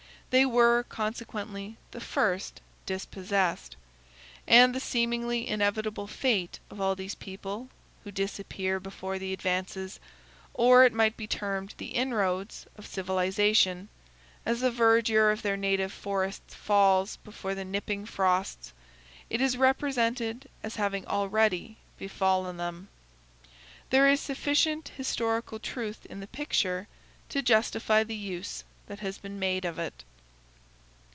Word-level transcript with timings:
They 0.37 0.45
were, 0.45 0.83
consequently, 0.83 1.75
the 1.91 1.99
first 1.99 2.61
dispossessed; 2.85 3.75
and 4.47 4.73
the 4.73 4.79
seemingly 4.79 5.45
inevitable 5.45 6.07
fate 6.07 6.57
of 6.69 6.79
all 6.79 6.95
these 6.95 7.15
people, 7.15 7.67
who 8.05 8.11
disappear 8.13 8.79
before 8.79 9.19
the 9.19 9.33
advances, 9.33 9.99
or 10.53 10.85
it 10.85 10.93
might 10.93 11.17
be 11.17 11.27
termed 11.27 11.75
the 11.77 11.87
inroads, 11.87 12.65
of 12.77 12.87
civilization, 12.87 13.89
as 14.45 14.61
the 14.61 14.71
verdure 14.71 15.31
of 15.33 15.41
their 15.41 15.57
native 15.57 15.91
forests 15.91 16.55
falls 16.55 17.17
before 17.17 17.53
the 17.53 17.65
nipping 17.65 18.05
frosts, 18.05 18.71
is 19.29 19.57
represented 19.57 20.49
as 20.63 20.77
having 20.77 21.05
already 21.07 21.75
befallen 21.99 22.55
them. 22.55 22.87
There 23.89 24.07
is 24.07 24.21
sufficient 24.21 24.93
historical 24.95 25.59
truth 25.59 26.05
in 26.05 26.21
the 26.21 26.27
picture 26.27 26.87
to 27.27 27.41
justify 27.41 28.05
the 28.05 28.15
use 28.15 28.63
that 28.87 29.01
has 29.01 29.17
been 29.17 29.37
made 29.37 29.65
of 29.65 29.77
it. 29.77 30.05